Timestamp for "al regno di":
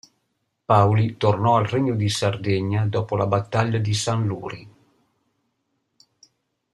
1.57-2.09